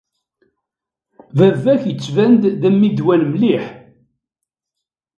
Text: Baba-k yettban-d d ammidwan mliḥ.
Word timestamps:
Baba-k 1.37 1.81
yettban-d 1.85 2.43
d 2.61 2.63
ammidwan 2.69 3.21
mliḥ. 3.31 3.65